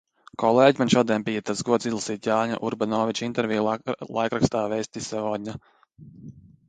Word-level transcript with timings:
"Kolēģi, 0.43 0.79
man 0.83 0.89
šodien 0.93 1.25
bija 1.27 1.43
tas 1.49 1.61
gods 1.67 1.89
izlasīt 1.91 2.29
Jāņa 2.29 2.57
Urbanoviča 2.69 3.27
interviju 3.29 3.67
laikrakstā 4.19 4.67
"Vesti 4.73 5.05
Segodņa"." 5.11 5.59